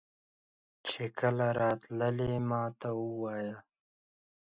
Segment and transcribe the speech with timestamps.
[0.87, 3.55] چې کله راتلې ماته وایه.